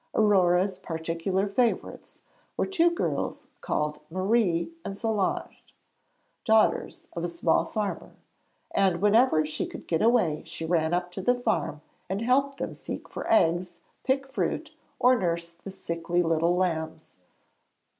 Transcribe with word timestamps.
Aurore's 0.15 0.79
particular 0.79 1.47
favourites 1.47 2.23
were 2.57 2.65
two 2.65 2.89
girls 2.89 3.45
called 3.61 3.99
Marie 4.09 4.71
and 4.83 4.97
Solange, 4.97 5.61
daughters 6.43 7.07
of 7.13 7.23
a 7.23 7.27
small 7.27 7.65
farmer, 7.65 8.15
and 8.71 8.99
whenever 8.99 9.45
she 9.45 9.67
could 9.67 9.85
get 9.85 10.01
away 10.01 10.41
she 10.43 10.65
ran 10.65 10.91
up 10.95 11.11
to 11.11 11.21
the 11.21 11.35
farm, 11.35 11.81
and 12.09 12.23
helped 12.23 12.57
them 12.57 12.73
seek 12.73 13.09
for 13.09 13.31
eggs, 13.31 13.79
pick 14.03 14.25
fruit, 14.25 14.73
or 14.97 15.15
nurse 15.15 15.51
the 15.51 15.69
sickly 15.69 16.23
little 16.23 16.55
lambs. 16.55 17.15